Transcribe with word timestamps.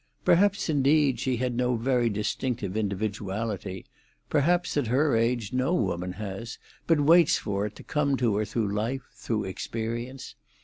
Perhaps, 0.25 0.67
indeed, 0.67 1.19
she 1.19 1.37
had 1.37 1.53
no 1.53 1.75
very 1.75 2.09
distinctive 2.09 2.75
individuality; 2.75 3.85
perhaps 4.31 4.75
at 4.75 4.87
her 4.87 5.15
age 5.15 5.53
no 5.53 5.75
woman 5.75 6.13
has, 6.13 6.57
but 6.87 6.99
waits 7.01 7.37
for 7.37 7.67
it 7.67 7.75
to 7.75 7.83
come 7.83 8.17
to 8.17 8.37
her 8.37 8.43
through 8.45 8.73
life, 8.73 9.03
through 9.13 9.43
experience. 9.43 10.33